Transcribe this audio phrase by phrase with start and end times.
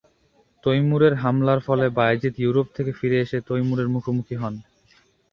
[0.63, 4.53] তৈমুরের হামলার ফলে বায়েজিদ ইউরোপ থেকে ফিরে এসে তৈমুরের মুখোমুখি হন।